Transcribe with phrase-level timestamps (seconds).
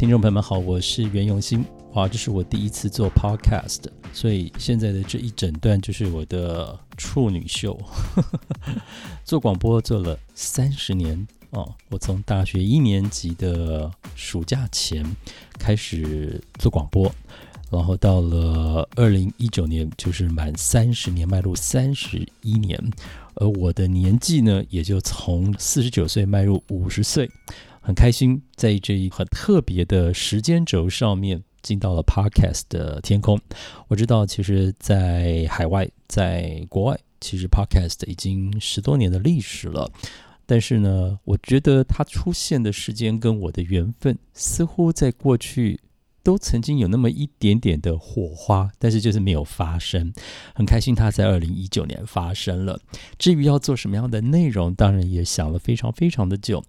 [0.00, 1.62] 听众朋友们好，我是袁永新。
[1.92, 3.82] 哇，这是我第一次做 podcast，
[4.14, 7.78] 所以现在的这一整段就是我的处女秀。
[9.26, 15.04] 做广播做了三十年哦，我从大学一年级的暑假前
[15.58, 17.14] 开始做广播，
[17.70, 22.82] 然后到了二零一九年，就是满三十年，迈入三十一年。
[23.34, 27.30] 而我的年纪呢，也就从四十九岁迈入五十岁，
[27.90, 33.36] 很开心在这一很特别的时间轴上面进到了 Podcast 的天空。
[33.88, 39.90] 我知道，其实，在海外，在国外，其实 Podcast 已经十多年的历史了。
[40.46, 45.80] 但是呢，我觉得它出现的时间跟我的缘分，似乎在过去。
[46.22, 50.12] 都曾经有那么一点点的火花，但是就是没有发生。
[50.54, 52.78] 很开心，它在二零一九年发生了。
[53.18, 56.62] 至于要做什么样的内容，当然也想了非常非常的久。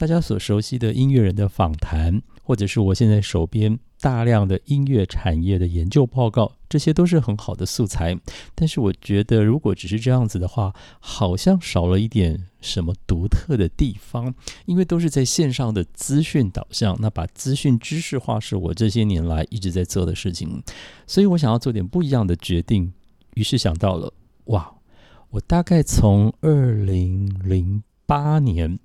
[0.00, 8.18] 大家所熟悉的音乐人的访谈，或者是我现在手边大量的音乐产业的研究报告，这些都是很好的素材。
[8.54, 14.34] 但是我觉得，如果只是这样子的话，好像少了一点什么独特的地方。
[14.64, 20.62] 因为都是在线上的资讯导向，那把资讯知识化是我这些年来一直在做的事情。
[21.06, 22.90] 所以我想要做点不一样的决定，
[23.34, 24.10] 于是想到了，
[24.44, 24.72] 哇，
[25.28, 28.78] 我大概从二零零八年。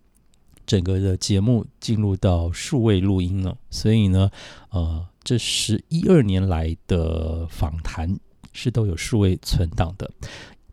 [0.65, 4.29] 整个的节目进入到数位录音了，所以呢，
[4.69, 8.17] 呃，这十一二年来的访谈
[8.53, 10.11] 是都有数位存档的。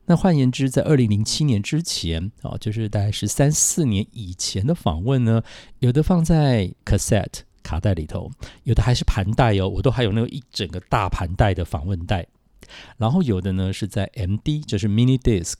[0.06, 5.42] 那换言之，在二零零七年之前啊，就是大概是三四年以前的访问呢，
[5.78, 8.30] 有的放在 cassette 卡带里头，
[8.64, 12.26] 有的还是盘带哦，我都还有那个一整个大盘带的访问带。
[12.96, 15.54] 然后有的呢是在 M D，就是 Mini Disc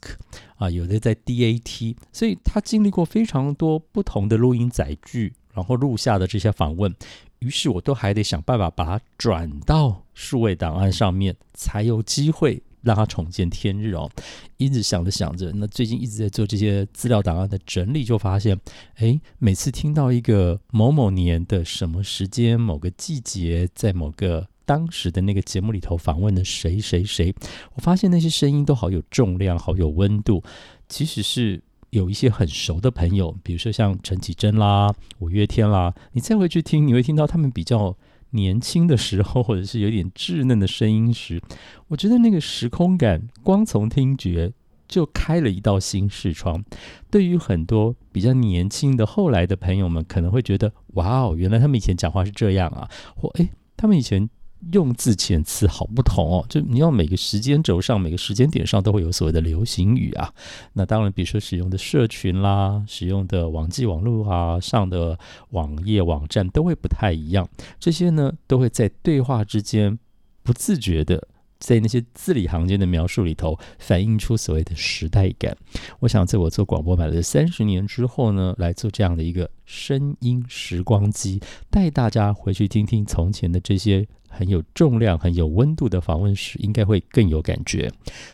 [0.55, 6.93] 啊，有的在 D A T，所以他经历过非常多不同的录音载具，然后录下的这些访问，
[7.39, 14.09] 于是我都还得想办法把它转到数位档案上面，才有机会让它重见天日哦。
[14.57, 18.57] 一直想着想着，那最近一直在做这些资料档案的整理，就发现，
[18.95, 27.33] 哎，每次听到一个某某年的什么时间、某个季节，在某个当时的那个节目里头访问的谁谁谁，
[27.75, 30.41] 我发现那些声音都好有重量，好有温度。
[30.87, 37.95] 其实是有一些很熟的朋友，比如说像陈绮贞啦、五月天啦，你再回去听，你会听到他们比较
[38.31, 41.41] 年轻的时候，或者是有点稚嫩的声音时，
[41.87, 44.53] 我觉得那个时空感，光从听觉
[44.87, 46.63] 就开了一道新视窗。
[47.11, 54.29] 对于很多比较年轻的后来的朋友们，可能会觉得，哇哦，原来他们以前讲话是这样啊，或诶，他们以前。
[54.71, 60.33] 用字遣词好不同哦，就你要每个时间轴上、每个时间点上都会有所谓的流行语啊。
[60.73, 65.17] 那当然，比如说使用的社群啦、使用的网际网络啊、上的
[65.49, 67.47] 网页网站都会不太一样。
[67.79, 69.99] 这些呢，都会在对话之间
[70.43, 71.27] 不自觉的。
[71.63, 75.55] 在那些字里行间的描述里头，反映出所谓的时代感。
[76.01, 87.89] 我想，在我做广播买了三十年之后呢，来做这样的一个声音时光机，带大家回去听听从前的这些很有重量、很有温度的访问时，应该会更有感觉。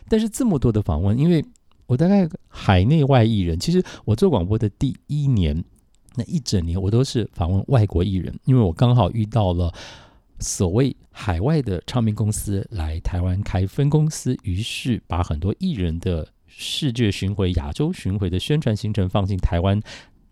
[0.08, 1.44] 但是这么多的访问，因为
[1.86, 5.64] 我大概海内外艺人，其实我做广播的第一年，
[6.16, 9.72] 那一整年我都是访问外国艺人，因为我刚好遇到了。
[10.40, 19.80] 所谓海外的唱片公司来台湾开分公司，于是把很多艺人的世界巡回、亚洲巡回的宣传行程放进台湾。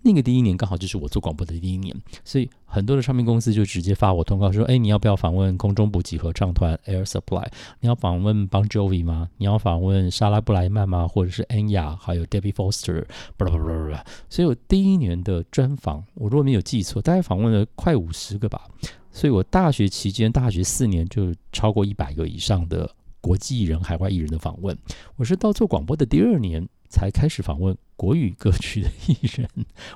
[0.00, 7.44] 那个第一年刚好就是我做广播的第一年，所以很多的唱片公司就直接发我通告说：“哎，你要不要访问空中补给合唱团 Air Supply？
[7.80, 9.28] 你要访问 Bon Jovi 吗？
[9.38, 11.08] 你要访问莎拉布莱曼吗？
[11.08, 13.04] 或者是安雅，还有 Debbie Foster？
[13.36, 14.04] 巴拉巴拉巴拉。
[14.30, 18.68] 所以我第一年的专访，我如果没有记错，大概访问了快五十个吧。”
[19.10, 22.88] 所以我大学期间，大学四年就超过一百个以上的
[23.20, 24.76] 国际艺人、海外艺人的访问。
[25.16, 29.48] 我是到做广播的第二年才开始访问国语歌曲的艺人。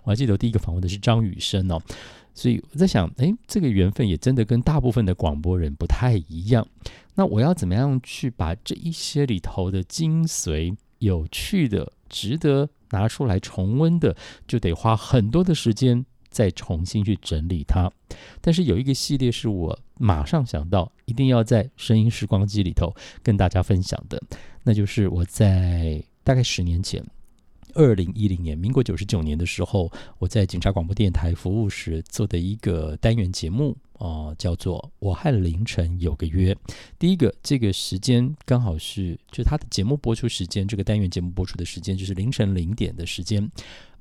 [0.02, 1.80] 我还记得我第一个访问的是张雨生哦。
[2.34, 6.66] 所以我在想，哎，这个缘分也真的跟大部分的广播人不太一样。
[7.14, 14.16] 那我要怎么样去把这一些里头的精髓、有趣的、值得拿出来重温的，
[14.48, 16.06] 就得花很多的时间。
[16.32, 17.88] 再重新去整理它。
[18.40, 22.92] 但是有一个系列是我马上想到一定要在声音时光机里头
[23.22, 24.20] 跟大家分享的，
[24.64, 27.04] 那就是我在大概十年前。
[27.74, 36.52] 二零一零年，民国九十九年的时候，我在警察广播电台服务时做的一个单元节目啊，叫做《我和凌晨有个约》。
[36.98, 43.50] 第一个，这个时间刚好是，就他的节目播出时间，这个单元节目播出的时间就是凌晨零点的时间。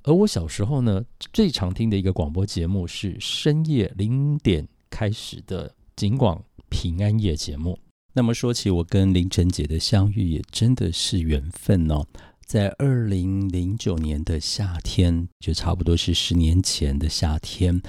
[0.03, 7.77] 而我小时候呢，最常听的一个广播节目是深夜零点开始的警广平安夜节目。
[8.13, 12.05] 那么说起我跟凌晨姐的相遇，也真的是缘分哦。
[12.45, 17.81] 在二零零九年的夏天，就差不多是十年前的夏天，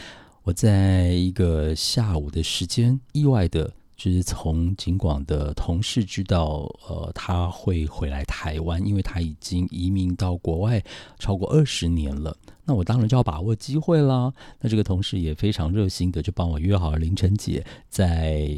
[0.44, 3.75] 我在一个下午的时间，意外的
[4.10, 10.82] 是从景广的同事知道，呃，他会回来台湾，因为他已经移民到国外
[11.19, 12.34] 超过二十年了。
[12.64, 14.32] 那我当然就要把握机会啦。
[14.60, 18.49] 那这个同事也非常热心的，就帮我约好了凌晨姐在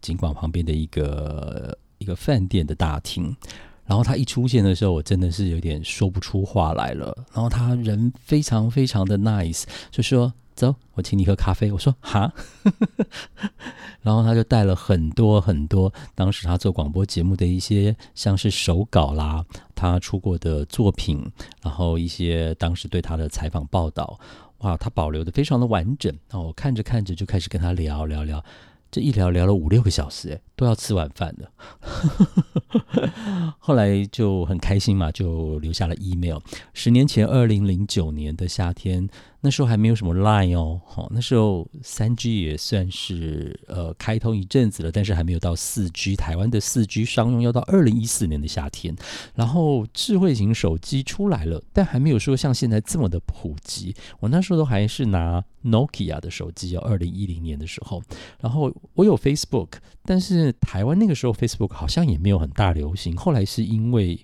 [0.00, 3.34] 景广旁边的一个一个饭店的大厅。
[3.86, 7.14] 然后他一出现的时候，我真的是有点说不出话来了。
[7.34, 12.32] 然后他人非常非常的 nice，就说：“走，我请你喝咖啡。”我说：“哈。”
[14.02, 21.30] 然后他就带了很多很多当时他做广播节目的一些，像是手稿啦，他出过的作品，
[21.62, 24.20] 然后一些当时对他的采访报道，
[24.58, 26.14] 哇，他保留的非常的完整。
[26.30, 28.44] 那我看着看着就开始跟他聊聊聊。
[28.90, 31.50] 这一聊聊了五六个小时，哎，都要吃晚饭的。
[33.58, 36.38] 后来就很开心嘛，就留下了 email。
[36.74, 39.08] 十年前，二零零九年的夏天。
[39.44, 46.16] 那时候还没有什么 Line 哦，好，那时候三 G 也算是呃开通一阵子了，但是还没有到四 G。
[46.16, 48.96] 台湾的四 G 商用要到二零一四年的夏天，
[49.34, 53.94] 然后智慧型手机出来了，但还没有说像现在这么的普及。
[54.18, 58.02] 我那时候都还是拿 Nokia 的手机哦，二零一零年的时候，
[58.40, 59.72] 然后我有 Facebook，
[60.06, 63.14] 但是台湾那个时候 Facebook 好像也没有很大流行。
[63.14, 64.18] 后来是因为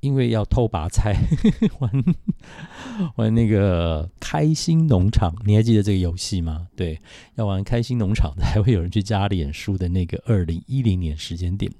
[0.00, 1.16] 因为要偷拔菜，
[1.78, 1.90] 玩
[3.16, 6.66] 玩那个开心农场，你还记得这个游戏吗？
[6.76, 6.98] 对，
[7.36, 11.70] 要玩开心农场才，会有人去加脸书的那个二零一零年时间点。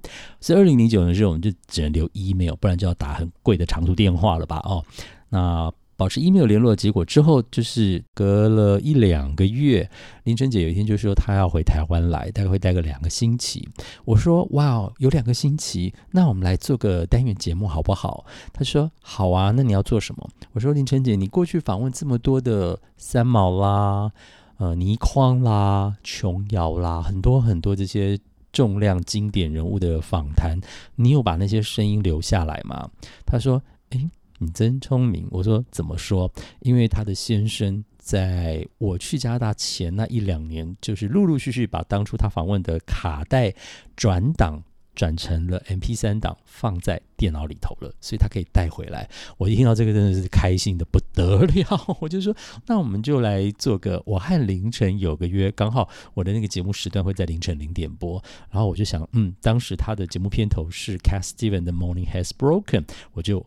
[0.41, 4.59] 所以二零零九年的时候，我们就只能留 email，不然就要打很贵的长途电话了吧？
[4.65, 4.85] 哦，
[5.29, 5.73] 那。
[6.01, 9.87] 保持 email 联络的结果之后，就是隔了一两个月，
[10.25, 13.69] 林晨姐有一天就说她要回台湾来，大概会待个两个星期。
[14.07, 24.11] 我说：“哇，有两个星期，那我们来做个单元节目好不好？”她说：“好啊，那你要做什么？”我说：“林晨姐，你过去访问这么多的三毛啦、
[24.57, 28.19] 呃倪匡啦、琼瑶啦，很多很多这些
[28.55, 30.59] 重量经典人物的访谈，
[30.97, 32.89] 你有把那些声音留下来吗？”
[33.27, 34.09] 她说：“诶。”
[34.43, 36.33] 你真聪明，我说怎么说？
[36.61, 43.55] 因为他的先生在我去加拿大前那一两年，就是陆陆续续把当初他访问的卡带
[43.95, 44.63] 转档
[44.95, 49.07] 转成了 M P 三档，放在电脑里头了，所以他可以带回来。
[49.37, 51.97] 我一听到这个，真的是开心的不得了。
[52.01, 52.35] 我就说，
[52.67, 58.23] 那我们就来做个我和凌晨有个约，刚好我的那个节目时段会在凌晨零点播。
[58.51, 63.45] 然后我就想，嗯，当时他的节目片头是 Cat Steven 的 Morning Has Broken，我就。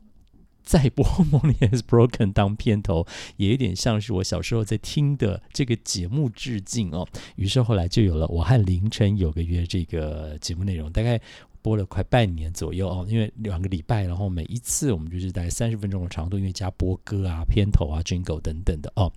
[0.63, 3.06] 再播《Morning Has Broken》当片头，
[3.38, 7.07] 也有点像是我小时候在听的这个节目致敬哦。
[7.36, 11.19] 于是后来就有了我和凌晨有个约这个节目内容，大概
[11.61, 13.06] 播了快半年左右哦。
[13.09, 19.11] 因为两个礼拜，然后每一次我们就是大概三十分钟的长度，因为加播歌啊、片头啊、Jingle 等等的哦。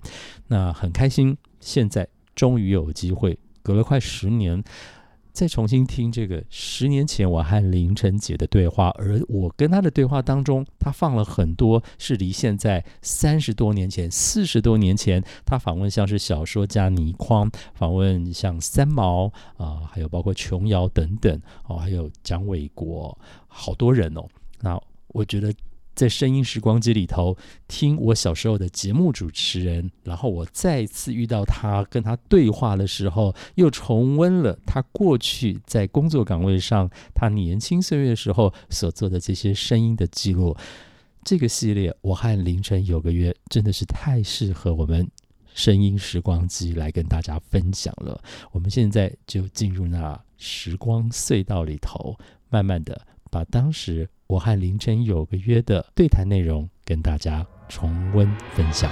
[0.49, 4.63] 那很开心，现在终于有机会，隔了快十年。
[5.37, 23.17] 再重新听这个十年前我和林晨姐的对话，而我跟她的对话当中，她放了很多是离现在三十多年前、四十多年前，她访问像是小说家倪匡，访问像三毛啊，还有包括琼瑶等等哦，还有蒋纬国，
[23.47, 24.27] 好多人哦。
[24.63, 25.53] 那我觉得。
[25.97, 27.35] 在声音时光机里头
[27.67, 40.55] 听我小时候的节目主持人，然后我再次遇到他，跟他对话的时候，又重温了他过去在工作岗位上，他年轻岁月的时候所做的这些声音的记录。
[41.25, 45.11] 这个系列，我和凌晨有个约，真的是太适合我们
[45.55, 48.23] 声音时光机来跟大家分享了。
[48.53, 52.15] 我们现在就进入那时光隧道里头，
[52.51, 53.01] 慢慢的
[53.31, 54.07] 把当时。
[54.29, 58.91] 我和凌晨有个约的对谈内容，跟大家重温分享。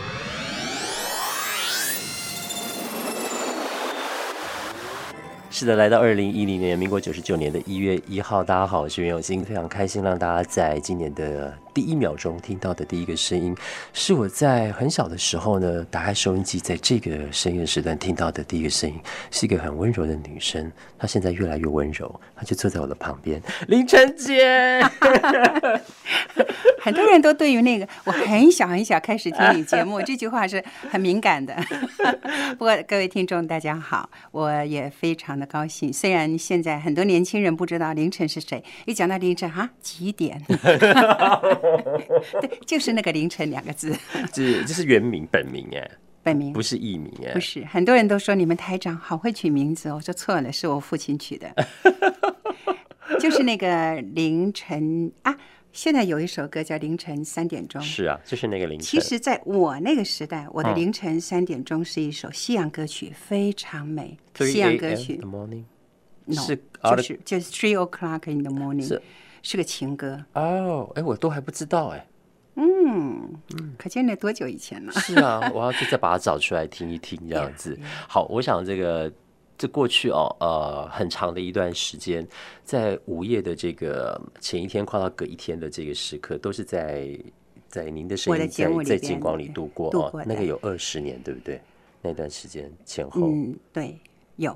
[5.51, 13.55] 是的，来到二零一零年，民国九十九年的一月一号，大家好，我是袁永新，非常开心让大家在今年的第一秒钟听到的第一个声音，
[13.93, 18.97] 是我在很小的时候呢，打开收音机，在这个深夜时段听到的第一个声音，
[19.33, 20.71] 是一个很温柔的女生。
[20.97, 24.81] 她现在越来越温柔，她就坐在我的旁边，凌晨姐。
[26.81, 31.57] 很多人都对于那个我很小很小开始听你节目这句话是很敏感的。
[32.59, 35.91] 不过各位听众大家好，我也非常的高兴。
[35.91, 40.41] 虽然现在很多年轻人不知道凌晨是谁，一讲到凌晨啊几点？
[42.41, 43.95] 对，就是那个凌晨两个字。
[44.33, 45.91] 这这是原名本名哎，
[46.23, 47.65] 本名不是艺名哎，不是。
[47.65, 51.55] 很多人都说你们台长好会取名字，我说错了，是我父亲取的。
[53.21, 55.37] 就是那个凌晨啊。
[55.73, 58.87] 现在有一首歌叫《凌晨三点钟》，是啊，就是那个凌晨。
[58.87, 64.17] 其实，在我那个时代，我的凌晨三点钟是一首西洋歌曲，非常美。
[64.37, 65.65] 西洋歌曲，the morning，
[66.29, 66.41] 就
[67.03, 69.01] 是就是 Three o'clock in the morning，
[69.45, 70.25] 是是个情歌。
[70.33, 72.05] 哦，哎，我都还不知道哎。
[72.57, 74.93] 嗯嗯，可见那多久以前了？
[74.95, 77.79] 是啊， 我要去再把它找出来听一听，这样子。
[78.09, 79.13] 好，我想这个。
[79.57, 82.27] 这过去哦，呃，很长的一段时间，
[82.65, 87.17] 在午夜的这个前一天跨到隔一天的这个时刻，都是在
[87.69, 90.25] 在您的声音在在金光里度过哦。
[90.27, 91.61] 那个有二十年，对不对？
[92.03, 93.97] 那段时间前后，嗯，对，
[94.35, 94.55] 有。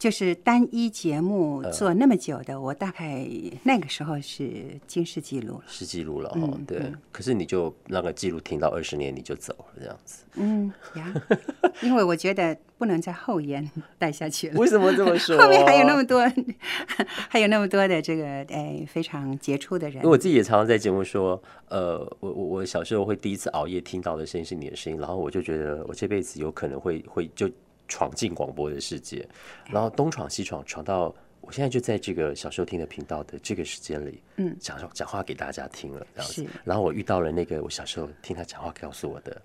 [0.00, 3.22] 就是单一节目做那么久的，我大概
[3.64, 6.48] 那个时候是金世纪录了，是记录了哈。
[6.66, 10.24] 对，可是你就那个记录停到二十年，你就走了这样子。
[10.36, 11.14] 嗯呀，
[11.84, 14.58] 因为我觉得不能在后延 待下去了。
[14.58, 15.36] 为什么这么说？
[15.36, 16.26] 后面还有那么多，
[17.28, 19.96] 还有那么多的这个哎非常杰出的人。
[19.96, 21.38] 因为我自己也常常在节目说，
[21.68, 27.46] 呃，我我我小时候会第一次熬夜听到的声音是你的声音，然后我就觉得我这辈子有可能会会就。
[27.90, 29.28] 闯进广播的世界，
[29.68, 36.46] 然后东闯西闯，闯到我现在就在这个小时候听的频道的这个时间里，嗯，讲讲话给大家听了这样子。
[36.64, 39.42] 然后我遇到了那个我小时候听他讲话告诉我的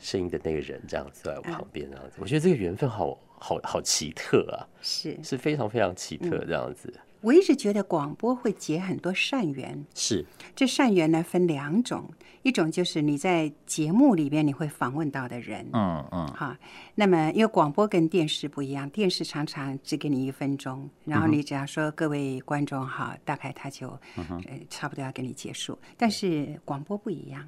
[0.00, 2.16] 声音的那个人，这样子在我旁边这样子。
[2.18, 6.92] 我觉得这个缘分好好好奇特啊，是是非常非常奇特这样子。
[7.24, 10.26] 我一直觉得广播会结很多善缘，是。
[10.54, 12.12] 这善缘呢分两种，
[12.42, 16.54] 一种就是你在节目里边你会访问到的人，嗯嗯，好，
[16.94, 27.42] 那么因为广播跟电视不一样，电视常常只给你一分钟，然后你只要说各位观众好，大概他就嗯呃差不多要给你结束，但是广播不一样，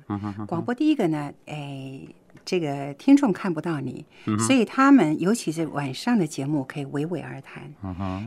[0.49, 2.01] 广播第一个呢，哎。
[2.45, 4.05] 这个听众看不到你，
[4.47, 7.73] 所以他们尤其是晚上的节目可以娓娓而谈。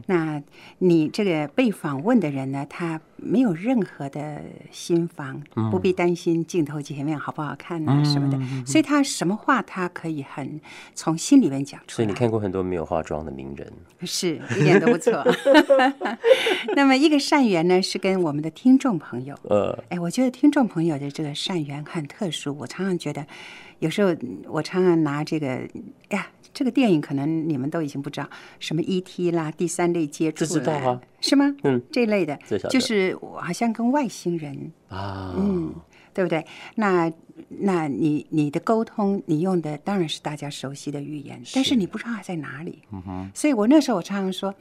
[0.08, 0.42] 那
[0.80, 10.60] 你这个被访问的人呢，他没有任何的心防，不必担心镜头前面好不好看啊什么的，所以他什么话他可以很
[10.96, 11.96] 从心里面讲出来。
[11.96, 15.24] 所以你看过很多没有化妆的名人，是一点都不错。
[16.76, 19.36] 那么一个善缘呢，是跟我们的听众朋友。
[19.44, 22.56] 呃，哎，我觉得听众朋友的这个善缘很特殊。
[22.58, 23.26] 我常常觉得。
[23.80, 24.16] 有时候
[24.48, 25.48] 我常常拿这个，
[26.10, 29.32] 哎呀，这个电影可能你们都已经不知道，什么 E.T.
[29.32, 31.56] 啦，第三类接触，知道啊，是吗？
[31.64, 32.38] 嗯，这类的，
[32.70, 35.74] 就是我好像跟外星人啊，嗯，
[36.14, 36.46] 对不对？
[36.76, 37.12] 那
[37.48, 42.80] 那你你的沟通，你用的当然是大家熟悉的语言，但是你不知道它在哪里。
[42.92, 44.54] 嗯哼，所以我那时候我常常说，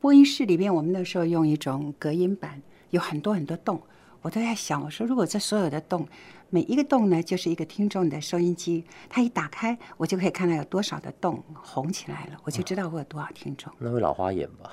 [0.00, 2.60] 播音室里面我们那时候用一种隔音板，
[2.90, 3.80] 有很多很多洞，
[4.22, 6.06] 我都在想，我说如果这所有的洞。
[6.50, 13.70] 每一个洞呢，就是一个听众的收音机，它一打开，我就可以看到有多少的洞红起来了，我就知道我有多少听众。
[13.76, 14.70] 那会老花眼吧？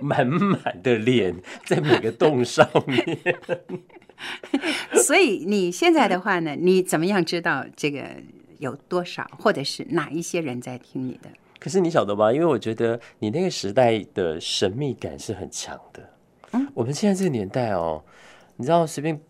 [0.00, 1.34] 满满的脸
[1.66, 3.18] 在每个洞上面。
[5.04, 8.06] 所以你现在的话呢，你怎么样知道这个
[8.58, 11.28] 有多少，或者是哪一些人在听你的？
[11.58, 12.32] 可是你晓得吗？
[12.32, 16.09] 因为我觉得你那个时代的神秘感是很强的。
[16.52, 18.02] 嗯，我们现在这个年代哦，
[18.56, 19.20] 你知道随便。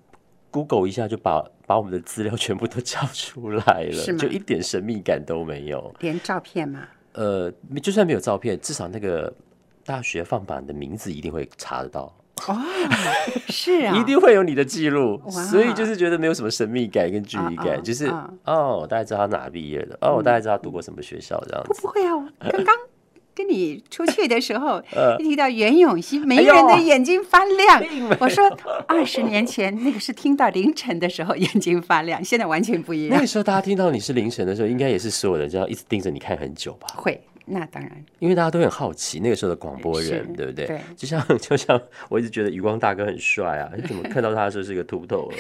[0.53, 5.95] Google 一下就把把我们的资料全部都叫出来了，就一点神秘感都没有。
[6.00, 6.81] 连照片吗？
[7.12, 7.49] 呃，
[7.81, 9.33] 就算没有照片，至少那个
[9.85, 12.12] 大学放榜的名字一定会查得到。
[12.49, 12.59] 哦，
[13.47, 18.12] 是啊，一定会有你的记录，所以就是觉得没有什么神秘感跟距离感，就是
[18.45, 21.81] 哦，大概知道他哪毕业的，哦，大概知道他读过什么学校这样子。
[21.81, 22.75] 不会啊，刚刚。
[23.35, 24.83] 跟你出去的时候，
[25.19, 27.83] 一提到袁咏仪，每个人的眼睛发亮。
[28.21, 28.45] 我说
[28.87, 33.15] 二十年前那个是听到凌晨的时候眼睛发亮，现在完全不一样。
[33.15, 36.87] 那个时候大家听到你是凌晨的时候，应该也是所有人这样一直盯着你看很久吧？
[36.97, 37.21] 会，
[37.52, 40.66] 那当然，因为大家都很好奇那个时候的广播人，对不对？
[40.66, 45.35] 对，就像 就像我一直觉得余光大哥很帅啊， 你怎么看到他的时候是个秃头啊？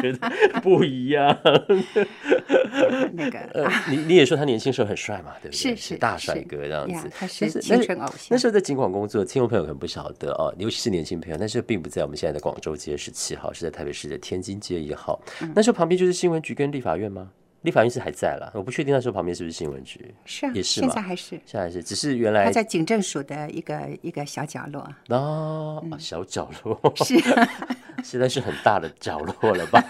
[0.00, 0.18] 觉得
[0.62, 1.38] 不一样。
[3.12, 5.76] 那个，你你也说他年轻时候很帅嘛，对不对？
[5.76, 8.28] 是是大帅哥这样子，他是青春偶像。
[8.30, 15.20] 那时候在警广工作，听众朋友可能不晓得哦，尤其是年轻朋友，那时候并不在我们现在的广州街十七号，是在台北市的天津街一号。
[15.54, 17.30] 那时候旁边就是新闻局跟立法院吗？
[17.62, 27.16] 立法院是还在了，我不确定那时候旁边是不是新闻局，是啊，也是现在还是，现在还是，只是原来他在警政署的一个一个小角落，哦，小角落是，
[28.02, 29.82] 现在是很大的角落了吧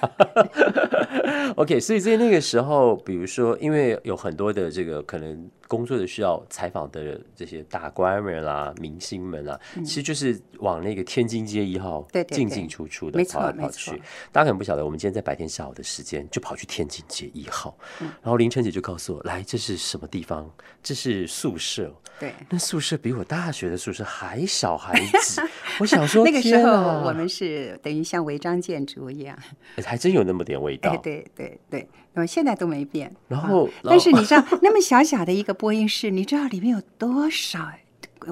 [1.57, 13.91] OK，所以在那个时候，比如说，因为有很多的这个可能工作的需要，采访的这些大官们啦、明星们啦，其实就是往那个天津街一号进进出出的跑来跑去。
[14.31, 20.51] 大家可能不晓得，我们今天在白天下午的时间就跑去天津街一号，然后凌晨姐就告诉我，来，这是什么地方？
[20.83, 21.95] 这是宿舍。
[22.21, 25.41] 对，那宿舍比我大学的宿舍还小还挤。
[25.81, 26.71] 我想说，那个时候
[27.03, 29.37] 我们是等于像违章建筑一样，
[29.85, 30.97] 还真有那么点味道。
[30.99, 33.13] 对对对对，那么现在都没变。
[33.29, 37.73] 然后，但是你知道，那么小小的一个播音室，你知道里面有多少？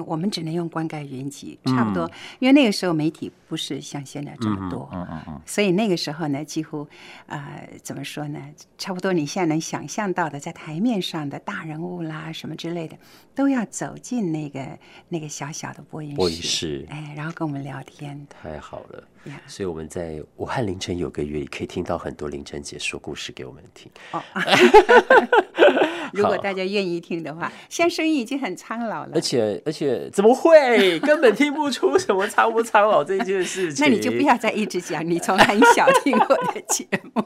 [0.05, 6.87] 我们只能用灌溉云集，差不多，因为那个时候媒体不是像现在这么多，嗯嗯嗯，所以那个时候呢，几乎，
[7.25, 8.39] 呃，怎么说呢？
[8.77, 12.95] 差不多你现在能想象到的，在台面上的大人物啦，什么之类的，
[13.35, 14.65] 都要走进那个
[15.09, 18.25] 那个小小的播音室，哎，然后跟我们聊天。
[18.29, 19.03] 太好了，
[19.45, 23.91] 所以我们在武汉凌晨有个月，也可以听到很多凌晨姐说故事给我们听。
[24.11, 24.21] 哦。
[26.13, 29.11] 如果大家愿意听的话，现在声音已经很苍老了。
[29.13, 30.99] 而且而且怎么会？
[30.99, 33.85] 根本听不出什么苍不苍老这件事情。
[33.87, 37.23] 那你就不要再一直讲，你从很小听我的节目。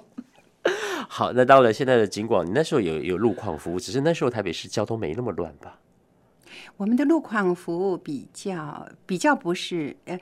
[1.08, 5.80] 好，那到了现在的景广，你那时候有有路况服务，只是那时候台北市交通没那么乱吧？
[6.78, 10.20] 我们的路况服务比较比较不是呃。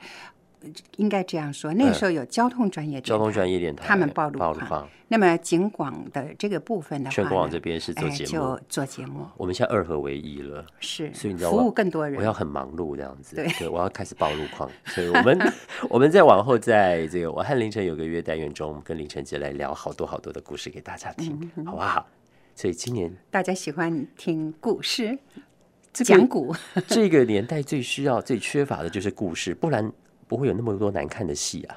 [0.96, 4.88] 应该这样说，那个时候有交通专业交通专业电台，他们报路况。
[5.08, 9.26] 那么景广的这个部分的话，全国网这边是做节目，就做节目。
[9.36, 13.36] 我们现在二合为一了，是，所以你知道服务更多人，我要很忙碌这样子。
[13.36, 14.68] 对，我要开始报路况。
[14.86, 15.52] 所以我们
[15.90, 22.06] 我们再往后，在这个我和凌晨有个约单元中，跟凌晨姐来聊好多好多的故事给大家听，好不好？
[22.56, 25.16] 所以今年大家喜欢听故事，
[25.92, 26.52] 讲古。
[26.88, 29.92] 这个年代最需要、最缺乏的就是故事，不然。
[30.34, 31.76] 不会有那么多难看的戏啊，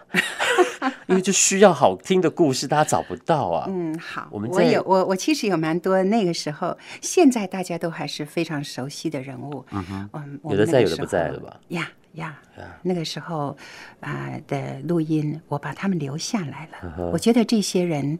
[1.06, 3.67] 因为就需要好听的故事，大家找不到啊。
[3.70, 9.63] 嗯，好，我们我有我我其实有蛮多那个时候，现在大家都还是非常熟悉的人物。
[9.70, 11.60] 嗯哼，有的在，有的不在了吧？
[11.67, 12.39] 呀呀，
[12.82, 13.56] 那个时候
[14.00, 17.12] 啊的录音，我把他们留下来了。
[17.12, 18.17] 我觉得这些人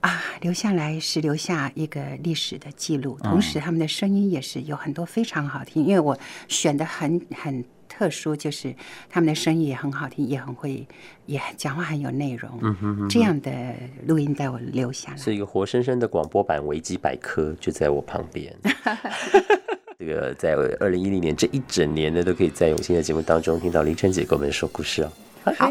[0.00, 7.64] 啊，留下来是留下一个历史的记录，同时他们的声音也是有很多非常好听，因为我选的很很。
[7.92, 8.74] 特殊就是
[9.10, 10.86] 他们的声音也很好听，也很会，
[11.26, 12.58] 也讲话很有内容。
[12.62, 13.50] 嗯哼，这样的
[14.06, 18.56] 录音带我留下来，是一个活生生的广播版维基百科，就在我旁边。
[19.98, 25.12] 这个在二零一零年这一整年呢，都可以在永兴的节目当中听到林晨姐给我们说故事哦。
[25.58, 25.70] 好，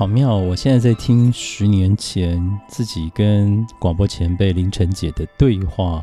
[0.00, 0.34] 好妙！
[0.34, 6.02] 我现在在听十年前自己跟广播前辈林晨姐的对话。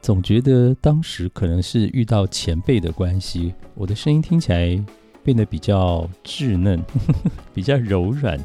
[0.00, 4.82] 总觉得当时可能是遇到前辈的关系，我的声音听起来
[5.22, 6.82] 变得比较稚嫩，
[7.52, 8.42] 比较柔软。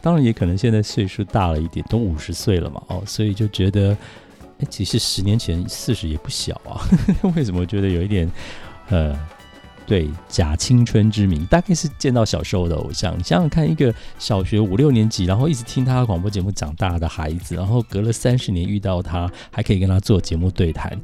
[0.00, 3.90] 当然，也可能现在岁数大了一点，都五十岁了嘛，哦，所以就觉得，
[4.60, 6.78] 哎，其实十年前四十也不小啊。
[7.34, 8.30] 为什么觉得有一点，
[8.90, 9.18] 呃？
[9.88, 13.12] 对，假青春之名，大概是见到小时候的偶像。
[13.24, 21.00] 想想看，一个小学五六年级，然后一直听他的广播节目长大的孩子，然后隔了三十年遇到他，还可以跟他做节目对谈。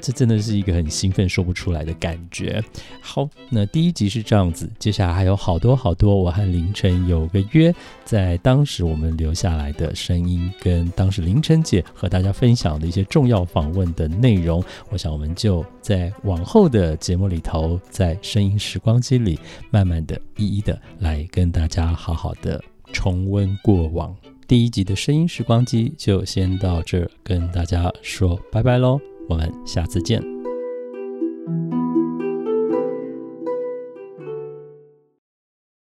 [0.00, 2.62] 这真的是一个很兴奋说不出来的感觉。
[3.00, 19.38] 好，那第一集是这样子，接下来还有好多好多，我和凌晨有个约，在当时我们留下来的声音，跟当时凌晨姐和大家分享的一些重要访问的内容，我想我们就在往后的节目里头，在声音时光机里，
[19.70, 24.14] 慢慢的一一的来跟大家好好的重温过往。
[24.46, 29.13] 第一集的声音时光机就先到这儿，跟大家说拜拜喽。
[29.28, 30.33] 我们下次见。